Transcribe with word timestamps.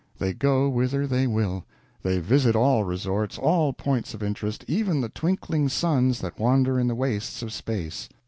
They 0.17 0.33
go 0.33 0.67
whither 0.67 1.05
they 1.05 1.27
will; 1.27 1.63
they 2.01 2.17
visit 2.17 2.55
all 2.55 2.83
resorts, 2.85 3.37
all 3.37 3.71
points 3.71 4.15
of 4.15 4.23
interest, 4.23 4.65
even 4.67 4.99
the 5.01 5.09
twinkling 5.09 5.69
suns 5.69 6.21
that 6.21 6.39
wander 6.39 6.79
in 6.79 6.87
the 6.87 6.95
wastes 6.95 7.43
of 7.43 7.53
space. 7.53 8.09